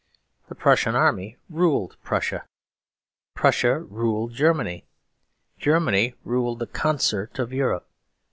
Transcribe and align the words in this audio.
The 0.49 0.55
Prussian 0.55 0.95
Army 0.95 1.37
ruled 1.47 1.95
Prussia; 2.03 2.47
Prussia 3.35 3.81
ruled 3.81 4.33
Germany; 4.33 4.87
Germany 5.59 6.15
ruled 6.23 6.57
the 6.57 6.65
Concert 6.65 7.37
of 7.37 7.53
Europe. 7.53 7.87